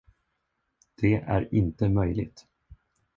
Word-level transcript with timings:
Det 1.01 1.15
är 1.15 1.53
inte 1.55 1.89
möjligt. 1.89 2.45